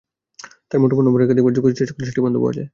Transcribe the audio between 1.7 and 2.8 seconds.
চেষ্টা করা হলেও সেটি বন্ধ পাওয়া যায়।